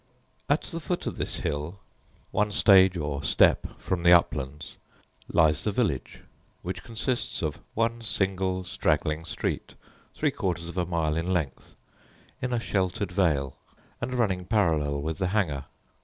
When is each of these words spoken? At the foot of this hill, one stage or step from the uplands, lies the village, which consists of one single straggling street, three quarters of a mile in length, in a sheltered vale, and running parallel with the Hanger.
At 0.49 0.63
the 0.63 0.79
foot 0.79 1.05
of 1.05 1.17
this 1.17 1.35
hill, 1.41 1.79
one 2.31 2.51
stage 2.51 2.97
or 2.97 3.21
step 3.23 3.79
from 3.79 4.01
the 4.01 4.11
uplands, 4.11 4.75
lies 5.31 5.63
the 5.63 5.71
village, 5.71 6.21
which 6.63 6.83
consists 6.83 7.43
of 7.43 7.59
one 7.75 8.01
single 8.01 8.63
straggling 8.63 9.25
street, 9.25 9.75
three 10.15 10.31
quarters 10.31 10.69
of 10.69 10.77
a 10.79 10.87
mile 10.87 11.15
in 11.15 11.31
length, 11.31 11.75
in 12.41 12.51
a 12.51 12.59
sheltered 12.59 13.11
vale, 13.11 13.57
and 14.01 14.15
running 14.15 14.45
parallel 14.45 14.99
with 15.03 15.19
the 15.19 15.27
Hanger. 15.27 15.65